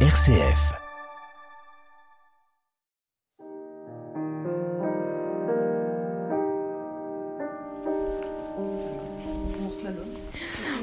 RCF. 0.00 0.76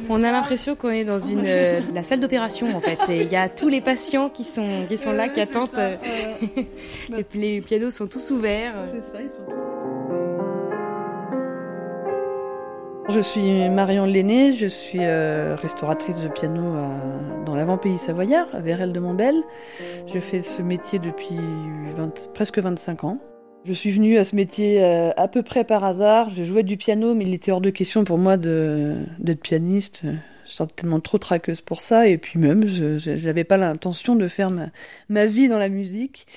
On 0.10 0.24
a 0.24 0.32
l'impression 0.32 0.76
qu'on 0.76 0.90
est 0.90 1.06
dans 1.06 1.20
une 1.20 1.44
euh, 1.46 1.80
la 1.94 2.04
salle 2.04 2.20
d'opération 2.20 2.76
en 2.76 2.82
fait. 2.82 3.00
Et 3.10 3.22
il 3.22 3.32
y 3.32 3.36
a 3.36 3.50
tous 3.50 3.70
les 3.70 3.82
patients 3.82 4.30
qui 4.30 4.44
sont 4.44 4.86
qui 4.88 4.98
sont 4.98 5.12
là, 5.12 5.30
qui 5.30 5.40
attendent. 5.42 5.70
euh, 5.78 5.96
les, 7.10 7.26
les 7.36 7.62
pianos 7.62 7.92
sont 7.92 8.08
tous 8.08 8.32
ouverts. 8.32 8.74
C'est 8.94 9.12
ça, 9.12 9.22
ils 9.22 9.30
sont 9.30 9.44
tous 9.46 10.03
Je 13.10 13.20
suis 13.20 13.70
Marion 13.70 14.06
Lenné, 14.06 14.54
je 14.54 14.68
suis 14.68 15.00
euh, 15.02 15.56
restauratrice 15.56 16.22
de 16.22 16.30
piano 16.30 16.62
dans 17.46 17.54
l'avant-pays 17.54 17.98
savoyard, 17.98 18.48
à 18.54 18.62
Vérel 18.62 18.94
de 18.94 19.00
Montbel. 19.00 19.36
Je 20.08 20.20
fais 20.20 20.42
ce 20.42 20.62
métier 20.62 21.00
depuis 21.00 21.36
20 21.98 22.32
presque 22.34 22.60
25 22.60 23.04
ans. 23.04 23.20
Je 23.66 23.74
suis 23.74 23.92
venue 23.92 24.18
à 24.18 24.24
ce 24.24 24.36
métier 24.36 24.84
euh, 24.84 25.12
à 25.16 25.28
peu 25.28 25.42
près 25.42 25.64
par 25.64 25.84
hasard. 25.84 26.30
Je 26.30 26.44
jouais 26.44 26.64
du 26.64 26.78
piano, 26.78 27.14
mais 27.14 27.26
il 27.26 27.34
était 27.34 27.52
hors 27.52 27.62
de 27.62 27.70
question 27.70 28.04
pour 28.04 28.18
moi 28.18 28.38
d'être 28.38 29.42
pianiste. 29.42 30.04
Tellement 30.76 31.00
trop 31.00 31.18
traqueuse 31.18 31.62
pour 31.62 31.82
ça. 31.82 32.08
Et 32.08 32.18
puis 32.18 32.40
même, 32.40 32.66
je 32.66 32.98
j'avais 32.98 33.44
pas 33.44 33.58
l'intention 33.58 34.16
de 34.16 34.28
faire 34.28 34.50
ma, 34.50 34.68
ma 35.10 35.26
vie 35.26 35.48
dans 35.48 35.58
la 35.58 35.70
musique. 35.70 36.28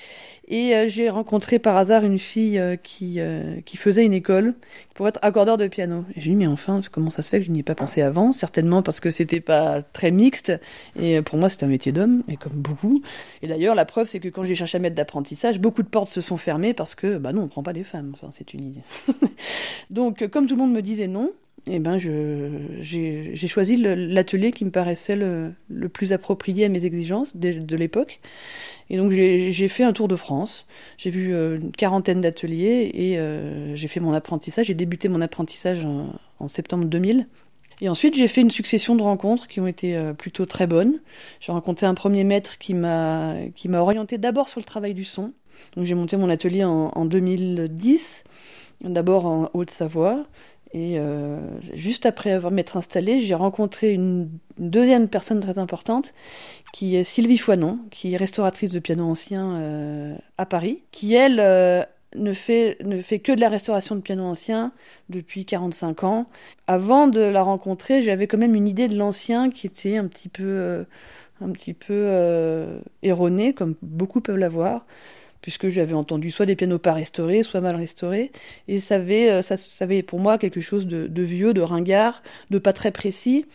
Et 0.49 0.73
euh, 0.75 0.87
j'ai 0.87 1.09
rencontré 1.09 1.59
par 1.59 1.75
hasard 1.75 2.05
une 2.05 2.19
fille 2.19 2.57
euh, 2.57 2.77
qui, 2.77 3.19
euh, 3.19 3.59
qui 3.65 3.75
faisait 3.75 4.05
une 4.05 4.13
école 4.13 4.55
pour 4.97 5.07
être 5.07 5.19
accordeur 5.21 5.57
de 5.57 5.67
piano. 5.67 6.05
Et 6.15 6.21
j'ai 6.21 6.31
dit, 6.31 6.35
mais 6.35 6.47
enfin, 6.47 6.79
comment 6.91 7.09
ça 7.11 7.21
se 7.21 7.29
fait 7.29 7.39
que 7.39 7.45
je 7.45 7.51
n'y 7.51 7.59
ai 7.59 7.63
pas 7.63 7.75
pensé 7.75 8.01
avant? 8.01 8.31
Certainement 8.31 8.81
parce 8.81 8.99
que 8.99 9.11
c'était 9.11 9.41
pas 9.41 9.83
très 9.83 10.09
mixte. 10.09 10.51
Et 10.95 11.17
euh, 11.17 11.21
pour 11.21 11.37
moi, 11.37 11.49
c'était 11.49 11.65
un 11.65 11.69
métier 11.69 11.91
d'homme, 11.91 12.23
et 12.27 12.35
comme 12.35 12.53
beaucoup. 12.53 13.03
Et 13.41 13.47
d'ailleurs, 13.47 13.75
la 13.75 13.85
preuve, 13.85 14.09
c'est 14.09 14.19
que 14.19 14.29
quand 14.29 14.43
j'ai 14.43 14.55
cherché 14.55 14.77
à 14.77 14.79
mettre 14.79 14.95
d'apprentissage, 14.95 15.59
beaucoup 15.59 15.83
de 15.83 15.87
portes 15.87 16.09
se 16.09 16.19
sont 16.19 16.37
fermées 16.37 16.73
parce 16.73 16.95
que, 16.95 17.17
bah 17.17 17.31
non, 17.31 17.43
on 17.43 17.47
prend 17.47 17.63
pas 17.63 17.73
des 17.73 17.83
femmes. 17.83 18.11
Enfin, 18.13 18.29
c'est 18.31 18.53
une 18.53 18.69
idée. 18.69 18.81
Donc, 19.91 20.21
euh, 20.23 20.27
comme 20.27 20.47
tout 20.47 20.55
le 20.55 20.61
monde 20.61 20.73
me 20.73 20.81
disait 20.81 21.07
non, 21.07 21.31
eh 21.69 21.79
ben, 21.79 21.97
j'ai, 21.97 23.47
choisi 23.47 23.77
l'atelier 23.77 24.51
qui 24.51 24.65
me 24.65 24.71
paraissait 24.71 25.15
le, 25.15 25.53
plus 25.89 26.13
approprié 26.13 26.65
à 26.65 26.69
mes 26.69 26.85
exigences 26.85 27.35
de, 27.35 27.75
l'époque. 27.75 28.19
Et 28.89 28.97
donc, 28.97 29.11
j'ai, 29.11 29.67
fait 29.67 29.83
un 29.83 29.93
tour 29.93 30.07
de 30.07 30.15
France. 30.15 30.65
J'ai 30.97 31.09
vu 31.09 31.33
euh, 31.33 31.57
une 31.57 31.71
quarantaine 31.71 32.21
d'ateliers 32.21 32.91
et 32.93 33.17
euh, 33.17 33.75
j'ai 33.75 33.87
fait 33.87 33.99
mon 33.99 34.13
apprentissage. 34.13 34.67
J'ai 34.67 34.73
débuté 34.73 35.09
mon 35.09 35.21
apprentissage 35.21 35.83
en, 35.83 36.13
en 36.39 36.47
septembre 36.47 36.85
2000. 36.85 37.27
Et 37.79 37.89
ensuite, 37.89 38.15
j'ai 38.15 38.27
fait 38.27 38.41
une 38.41 38.51
succession 38.51 38.95
de 38.95 39.03
rencontres 39.03 39.47
qui 39.47 39.59
ont 39.59 39.67
été 39.67 39.95
euh, 39.95 40.13
plutôt 40.13 40.45
très 40.45 40.65
bonnes. 40.65 40.99
J'ai 41.39 41.51
rencontré 41.51 41.85
un 41.85 41.93
premier 41.93 42.23
maître 42.23 42.57
qui 42.57 42.73
m'a 42.73 43.35
qui 43.55 43.67
m'a 43.69 43.81
orienté 43.81 44.17
d'abord 44.17 44.49
sur 44.49 44.59
le 44.59 44.65
travail 44.65 44.93
du 44.93 45.03
son. 45.03 45.33
Donc, 45.75 45.85
j'ai 45.85 45.93
monté 45.93 46.17
mon 46.17 46.29
atelier 46.29 46.63
en, 46.63 46.91
en 46.93 47.05
2010, 47.05 48.23
d'abord 48.81 49.25
en 49.25 49.49
Haute-Savoie. 49.53 50.25
Et 50.73 50.99
euh, 50.99 51.39
juste 51.73 52.05
après 52.05 52.31
avoir 52.31 52.51
m'être 52.51 52.77
installée, 52.77 53.19
j'ai 53.19 53.35
rencontré 53.35 53.93
une 53.93 54.29
deuxième 54.57 55.07
personne 55.07 55.39
très 55.39 55.59
importante 55.59 56.13
qui 56.73 56.95
est 56.95 57.03
Sylvie 57.03 57.37
Foinon, 57.37 57.79
qui 57.89 58.13
est 58.13 58.17
restauratrice 58.17 58.71
de 58.71 58.79
piano 58.79 59.05
ancien 59.05 59.55
euh, 59.55 60.15
à 60.37 60.45
Paris, 60.45 60.81
qui 60.91 61.15
elle 61.15 61.39
euh, 61.39 61.83
ne 62.15 62.33
fait 62.33 62.77
ne 62.83 63.01
fait 63.01 63.19
que 63.19 63.31
de 63.31 63.39
la 63.39 63.49
restauration 63.49 63.95
de 63.95 64.01
piano 64.01 64.23
ancien 64.23 64.73
depuis 65.09 65.45
45 65.45 66.03
ans. 66.03 66.25
Avant 66.67 67.07
de 67.07 67.21
la 67.21 67.43
rencontrer, 67.43 68.01
j'avais 68.01 68.27
quand 68.27 68.37
même 68.37 68.55
une 68.55 68.67
idée 68.67 68.89
de 68.89 68.97
l'ancien 68.97 69.49
qui 69.49 69.67
était 69.67 69.95
un 69.95 70.07
petit 70.07 70.29
peu 70.29 70.85
un 71.39 71.51
petit 71.51 71.73
peu 71.73 72.81
erronée, 73.03 73.53
comme 73.53 73.75
beaucoup 73.81 74.19
peuvent 74.21 74.37
l'avoir 74.37 74.85
puisque 75.47 75.69
j'avais 75.69 75.93
entendu 75.93 76.29
soit 76.29 76.45
des 76.45 76.57
pianos 76.57 76.77
pas 76.77 76.91
restaurés, 76.91 77.41
soit 77.41 77.61
mal 77.61 77.77
restaurés, 77.77 78.33
et 78.67 78.79
ça 78.79 78.95
avait, 78.95 79.29
euh, 79.29 79.41
ça, 79.41 79.55
avait 79.79 80.03
pour 80.03 80.19
moi 80.19 80.37
quelque 80.37 80.59
chose 80.59 80.87
de, 80.87 81.21
vieux, 81.21 81.53
de 81.53 81.61
ringard, 81.61 82.21
de 82.49 82.57
pas 82.57 82.73
très 82.73 82.91
précis, 82.91 83.45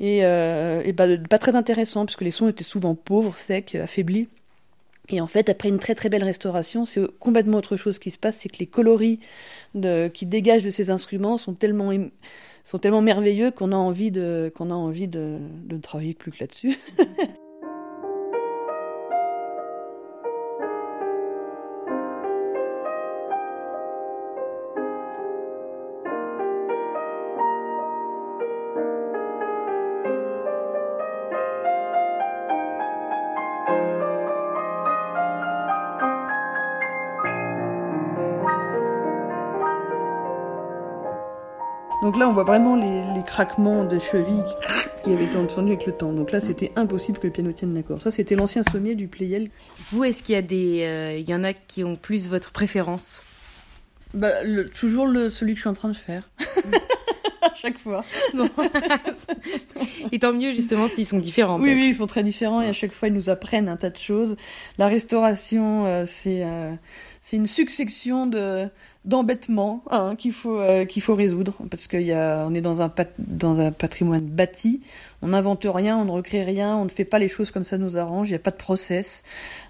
et, 0.00 0.22
euh, 0.22 0.82
bah, 0.92 1.06
pas 1.30 1.38
très 1.38 1.56
intéressant, 1.56 2.04
puisque 2.04 2.20
les 2.20 2.30
sons 2.30 2.48
étaient 2.48 2.62
souvent 2.62 2.94
pauvres, 2.94 3.38
secs, 3.38 3.74
affaiblis. 3.74 4.28
Et 5.08 5.22
en 5.22 5.26
fait, 5.26 5.48
après 5.48 5.70
une 5.70 5.78
très 5.78 5.94
très 5.94 6.10
belle 6.10 6.24
restauration, 6.24 6.84
c'est 6.84 7.00
complètement 7.18 7.56
autre 7.56 7.78
chose 7.78 7.98
qui 7.98 8.10
se 8.10 8.18
passe, 8.18 8.36
c'est 8.36 8.50
que 8.50 8.58
les 8.58 8.66
coloris 8.66 9.18
qui 10.12 10.26
dégagent 10.26 10.64
de 10.64 10.68
ces 10.68 10.90
instruments 10.90 11.38
sont 11.38 11.54
tellement 11.54 11.90
sont 12.64 12.78
tellement 12.78 13.00
merveilleux 13.00 13.50
qu'on 13.50 13.72
a 13.72 13.76
envie 13.76 14.10
de 14.10 14.52
qu'on 14.54 14.70
a 14.70 14.74
envie 14.74 15.08
de 15.08 15.38
ne 15.70 15.78
travailler 15.78 16.12
plus 16.12 16.32
que 16.32 16.40
là-dessus. 16.40 16.78
Donc 42.02 42.16
là, 42.18 42.28
on 42.28 42.32
voit 42.32 42.44
vraiment 42.44 42.76
les, 42.76 43.02
les 43.14 43.22
craquements 43.26 43.84
des 43.84 44.00
chevilles 44.00 44.42
qui 45.04 45.12
avaient 45.12 45.24
été 45.26 45.36
entendus 45.36 45.72
avec 45.72 45.86
le 45.86 45.92
temps. 45.92 46.12
Donc 46.12 46.32
là, 46.32 46.40
c'était 46.40 46.72
impossible 46.76 47.18
que 47.18 47.26
le 47.26 47.32
piano 47.32 47.52
tienne 47.52 47.74
d'accord. 47.74 48.00
Ça, 48.00 48.10
c'était 48.10 48.36
l'ancien 48.36 48.62
sommier 48.70 48.94
du 48.94 49.06
Pleyel. 49.06 49.48
Vous, 49.92 50.04
est-ce 50.04 50.22
qu'il 50.22 50.34
y 50.34 50.38
a 50.38 50.42
des, 50.42 50.82
euh, 50.84 51.16
il 51.18 51.28
y 51.28 51.34
en 51.34 51.44
a 51.44 51.52
qui 51.52 51.84
ont 51.84 51.96
plus 51.96 52.28
votre 52.28 52.52
préférence? 52.52 53.22
Bah, 54.14 54.42
le- 54.42 54.68
toujours 54.70 55.06
le, 55.06 55.28
celui 55.30 55.52
que 55.52 55.58
je 55.58 55.62
suis 55.62 55.68
en 55.70 55.74
train 55.74 55.90
de 55.90 55.96
faire. 55.96 56.28
à 57.42 57.54
chaque 57.54 57.78
fois. 57.78 58.04
Et 60.12 60.18
tant 60.18 60.32
mieux 60.32 60.52
justement 60.52 60.88
s'ils 60.88 61.06
sont 61.06 61.18
différents. 61.18 61.60
Oui, 61.60 61.72
oui, 61.74 61.88
ils 61.88 61.94
sont 61.94 62.06
très 62.06 62.22
différents 62.22 62.60
et 62.62 62.68
à 62.68 62.72
chaque 62.72 62.92
fois, 62.92 63.08
ils 63.08 63.14
nous 63.14 63.28
apprennent 63.30 63.68
un 63.68 63.76
tas 63.76 63.90
de 63.90 63.96
choses. 63.96 64.36
La 64.78 64.88
restauration, 64.88 65.86
euh, 65.86 66.04
c'est 66.06 66.42
euh, 66.44 66.72
c'est 67.30 67.36
une 67.36 67.46
succession 67.46 68.26
de 68.26 68.66
d'embêtements 69.06 69.82
hein, 69.90 70.14
qu'il 70.14 70.32
faut 70.32 70.58
euh, 70.58 70.84
qu'il 70.84 71.00
faut 71.00 71.14
résoudre 71.14 71.54
parce 71.70 71.86
qu'il 71.86 72.02
y 72.02 72.12
a 72.12 72.44
on 72.46 72.54
est 72.54 72.60
dans 72.60 72.82
un 72.82 72.90
pat- 72.90 73.14
dans 73.18 73.58
un 73.60 73.70
patrimoine 73.72 74.26
bâti. 74.26 74.82
On 75.22 75.28
n'invente 75.28 75.66
rien, 75.66 75.96
on 75.98 76.04
ne 76.06 76.10
recrée 76.10 76.42
rien, 76.42 76.76
on 76.76 76.84
ne 76.84 76.90
fait 76.90 77.04
pas 77.04 77.18
les 77.18 77.28
choses 77.28 77.50
comme 77.50 77.64
ça 77.64 77.78
nous 77.78 77.96
arrange. 77.98 78.28
Il 78.28 78.32
n'y 78.32 78.36
a 78.36 78.40
pas 78.40 78.50
de 78.50 78.56
process, 78.56 79.22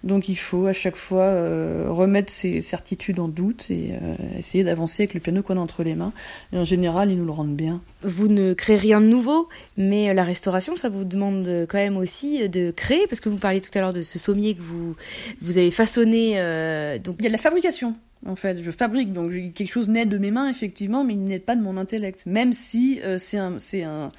donc 0.04 0.28
il 0.28 0.36
faut 0.36 0.66
à 0.66 0.72
chaque 0.72 0.96
fois 0.96 1.22
euh, 1.24 1.86
remettre 1.90 2.32
ses 2.32 2.60
certitudes 2.62 3.20
en 3.20 3.28
doute 3.28 3.70
et 3.70 3.92
euh, 3.92 4.14
essayer 4.38 4.64
d'avancer 4.64 5.02
avec 5.02 5.14
le 5.14 5.20
piano 5.20 5.42
qu'on 5.42 5.56
a 5.56 5.60
entre 5.60 5.82
les 5.84 5.94
mains. 5.94 6.12
Et 6.52 6.58
en 6.58 6.64
général, 6.64 7.10
ils 7.10 7.18
nous 7.18 7.24
le 7.24 7.32
rendent 7.32 7.56
bien. 7.56 7.80
Vous 8.02 8.28
ne 8.28 8.52
créez 8.52 8.76
rien 8.76 9.00
de 9.00 9.06
nouveau, 9.06 9.48
mais 9.76 10.12
la 10.14 10.24
restauration, 10.24 10.74
ça 10.76 10.88
vous 10.88 11.04
demande 11.04 11.66
quand 11.68 11.78
même 11.78 11.96
aussi 11.96 12.48
de 12.48 12.70
créer, 12.70 13.06
parce 13.08 13.20
que 13.20 13.28
vous 13.28 13.38
parliez 13.38 13.60
tout 13.60 13.76
à 13.76 13.80
l'heure 13.80 13.92
de 13.92 14.02
ce 14.02 14.18
sommier 14.18 14.54
que 14.54 14.62
vous 14.62 14.96
vous 15.42 15.58
avez 15.58 15.70
façonné. 15.72 16.34
donc 17.04 17.16
Il 17.18 17.24
y 17.24 17.28
a 17.28 17.30
la 17.30 17.38
fabrication. 17.50 17.96
En 18.26 18.36
fait, 18.36 18.62
je 18.62 18.70
fabrique, 18.70 19.12
donc 19.12 19.32
quelque 19.54 19.72
chose 19.72 19.88
naît 19.88 20.06
de 20.06 20.18
mes 20.18 20.30
mains, 20.30 20.48
effectivement, 20.48 21.04
mais 21.04 21.14
il 21.14 21.24
n'est 21.24 21.40
pas 21.40 21.56
de 21.56 21.62
mon 21.62 21.76
intellect. 21.76 22.24
Même 22.26 22.52
si 22.52 23.00
euh, 23.02 23.18
c'est 23.18 23.38
un, 23.82 24.10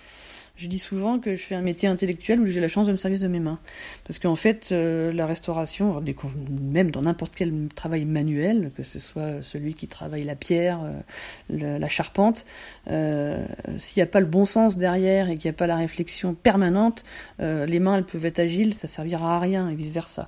je 0.56 0.68
dis 0.68 0.80
souvent 0.80 1.20
que 1.20 1.36
je 1.36 1.42
fais 1.42 1.56
un 1.56 1.62
métier 1.62 1.88
intellectuel 1.88 2.40
où 2.40 2.46
j'ai 2.46 2.60
la 2.60 2.68
chance 2.68 2.88
de 2.88 2.92
me 2.92 2.98
servir 2.98 3.20
de 3.20 3.28
mes 3.28 3.40
mains, 3.40 3.60
parce 4.06 4.20
qu'en 4.20 4.36
fait, 4.36 4.70
euh, 4.72 5.12
la 5.12 5.26
restauration, 5.26 6.02
même 6.50 6.92
dans 6.92 7.02
n'importe 7.02 7.36
quel 7.36 7.68
travail 7.74 8.06
manuel, 8.06 8.72
que 8.76 8.84
ce 8.84 9.00
soit 9.00 9.42
celui 9.42 9.74
qui 9.74 9.88
travaille 9.88 10.24
la 10.24 10.36
pierre, 10.36 10.82
euh, 10.84 11.80
la 11.80 11.88
charpente, 11.90 12.46
euh, 12.90 13.46
s'il 13.78 14.00
n'y 14.02 14.04
a 14.04 14.08
pas 14.08 14.20
le 14.20 14.26
bon 14.26 14.46
sens 14.46 14.78
derrière 14.78 15.30
et 15.30 15.38
qu'il 15.38 15.50
n'y 15.50 15.56
a 15.56 15.58
pas 15.58 15.68
la 15.68 15.76
réflexion 15.76 16.34
permanente, 16.34 17.04
euh, 17.40 17.66
les 17.66 17.80
mains 17.80 17.98
elles 17.98 18.06
peuvent 18.06 18.26
être 18.26 18.40
agiles, 18.40 18.74
ça 18.74 18.88
servira 18.88 19.38
à 19.38 19.40
rien 19.40 19.70
et 19.70 19.76
vice 19.76 19.92
versa. 19.92 20.28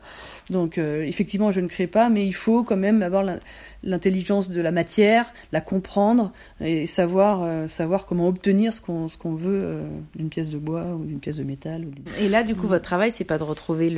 Donc 0.49 0.77
euh, 0.77 1.03
effectivement, 1.03 1.51
je 1.51 1.59
ne 1.59 1.67
crée 1.67 1.87
pas, 1.87 2.09
mais 2.09 2.25
il 2.25 2.33
faut 2.33 2.63
quand 2.63 2.77
même 2.77 3.01
avoir 3.01 3.23
l'intelligence 3.83 4.49
de 4.49 4.61
la 4.61 4.71
matière, 4.71 5.33
la 5.51 5.61
comprendre 5.61 6.31
et 6.61 6.85
savoir 6.85 7.41
euh, 7.43 7.67
savoir 7.67 8.05
comment 8.05 8.27
obtenir 8.27 8.73
ce 8.73 8.81
qu'on 8.81 9.07
qu'on 9.19 9.35
veut 9.35 9.83
d'une 10.15 10.29
pièce 10.29 10.49
de 10.49 10.57
bois 10.57 10.85
ou 10.95 11.05
d'une 11.05 11.19
pièce 11.19 11.37
de 11.37 11.43
métal. 11.43 11.85
Ou 11.85 11.91
Et 12.21 12.29
là, 12.29 12.43
du 12.43 12.55
coup, 12.55 12.67
votre 12.67 12.83
travail, 12.83 13.11
c'est 13.11 13.23
pas 13.23 13.37
de 13.37 13.43
retrouver 13.43 13.89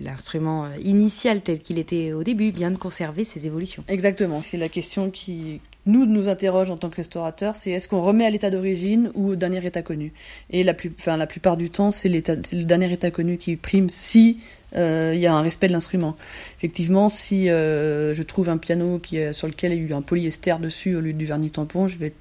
l'instrument 0.00 0.64
euh, 0.64 0.68
initial 0.82 1.40
tel 1.40 1.60
qu'il 1.60 1.78
était 1.78 2.12
au 2.12 2.24
début, 2.24 2.50
bien 2.52 2.70
de 2.70 2.76
conserver 2.76 3.24
ses 3.24 3.46
évolutions. 3.46 3.84
Exactement, 3.88 4.40
c'est 4.40 4.56
la 4.56 4.68
question 4.68 5.10
qui 5.10 5.60
nous 5.86 6.06
nous 6.06 6.28
interroge 6.28 6.70
en 6.70 6.76
tant 6.76 6.90
que 6.90 6.96
restaurateur, 6.96 7.56
c'est 7.56 7.70
est-ce 7.70 7.88
qu'on 7.88 8.00
remet 8.00 8.26
à 8.26 8.30
l'état 8.30 8.50
d'origine 8.50 9.10
ou 9.14 9.30
au 9.30 9.36
dernier 9.36 9.64
état 9.64 9.82
connu? 9.82 10.12
Et 10.50 10.62
la, 10.62 10.74
plus, 10.74 10.92
enfin, 10.98 11.16
la 11.16 11.26
plupart 11.26 11.56
du 11.56 11.70
temps, 11.70 11.90
c'est 11.90 12.08
le 12.08 12.64
dernier 12.64 12.92
état 12.92 13.10
connu 13.10 13.38
qui 13.38 13.56
prime 13.56 13.88
si 13.88 14.40
euh, 14.76 15.12
il 15.14 15.20
y 15.20 15.26
a 15.26 15.34
un 15.34 15.42
respect 15.42 15.68
de 15.68 15.72
l'instrument. 15.72 16.16
Effectivement, 16.58 17.08
si 17.08 17.48
euh, 17.48 18.14
je 18.14 18.22
trouve 18.22 18.50
un 18.50 18.58
piano 18.58 18.98
qui 18.98 19.18
sur 19.32 19.46
lequel 19.46 19.72
il 19.72 19.78
y 19.78 19.86
a 19.86 19.88
eu 19.88 19.94
un 19.94 20.02
polyester 20.02 20.56
dessus 20.60 20.94
au 20.96 21.00
lieu 21.00 21.12
du 21.12 21.24
vernis 21.24 21.50
tampon, 21.50 21.88
je 21.88 21.96
vais 21.96 22.12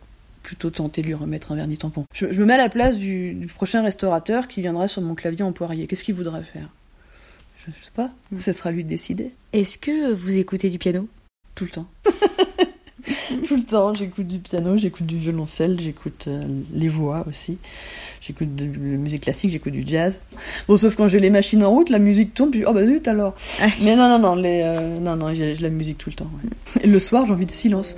plutôt 0.44 0.70
tenter 0.70 1.02
de 1.02 1.08
lui 1.08 1.14
remettre 1.14 1.52
un 1.52 1.56
vernis 1.56 1.78
tampon. 1.78 2.06
Je, 2.14 2.32
je 2.32 2.40
me 2.40 2.46
mets 2.46 2.54
à 2.54 2.58
la 2.58 2.70
place 2.70 2.98
du, 2.98 3.34
du 3.34 3.48
prochain 3.48 3.82
restaurateur 3.82 4.48
qui 4.48 4.62
viendra 4.62 4.88
sur 4.88 5.02
mon 5.02 5.16
clavier 5.16 5.44
en 5.44 5.52
poirier. 5.52 5.88
Qu'est-ce 5.88 6.04
qu'il 6.04 6.16
voudrait 6.16 6.44
faire? 6.44 6.70
Je 7.68 7.72
sais 7.84 7.92
pas, 7.94 8.10
mm. 8.32 8.40
ce 8.40 8.52
sera 8.52 8.72
lui 8.72 8.84
de 8.84 8.90
décider. 8.90 9.32
Est-ce 9.54 9.78
que 9.78 10.14
vous 10.14 10.38
écoutez 10.38 10.70
du 10.70 10.80
piano? 10.80 11.08
Tout 11.56 11.66
le 11.66 11.72
temps. 11.72 11.88
Tout 13.48 13.56
le 13.56 13.64
temps, 13.64 13.94
j'écoute 13.94 14.28
du 14.28 14.40
piano, 14.40 14.78
j'écoute 14.78 15.06
du 15.06 15.18
violoncelle, 15.18 15.80
j'écoute 15.80 16.26
euh, 16.28 16.42
les 16.74 16.88
voix 16.88 17.26
aussi. 17.28 17.58
J'écoute 18.22 18.56
de, 18.56 18.66
la 18.66 18.98
musique 18.98 19.24
classique, 19.24 19.52
j'écoute 19.52 19.74
du 19.74 19.84
jazz. 19.86 20.20
Bon, 20.68 20.78
sauf 20.78 20.96
quand 20.96 21.08
j'ai 21.08 21.20
les 21.20 21.30
machines 21.30 21.64
en 21.64 21.70
route, 21.70 21.90
la 21.90 22.00
musique 22.00 22.34
tourne, 22.34 22.52
puis 22.52 22.66
oh 22.66 22.74
bah 22.74 22.86
zut 22.86 23.08
alors. 23.08 23.36
Mais 23.82 23.96
non, 23.96 24.10
non, 24.10 24.20
non, 24.20 24.36
les, 24.36 24.62
euh, 24.64 25.00
non, 25.00 25.16
non, 25.16 25.34
j'ai 25.34 25.56
la 25.56 25.70
musique 25.70 25.98
tout 25.98 26.10
le 26.10 26.16
temps. 26.16 26.30
Et 26.82 26.88
le 26.88 27.00
soir, 27.00 27.26
j'ai 27.26 27.34
envie 27.34 27.46
de 27.46 27.52
silence. 27.52 27.96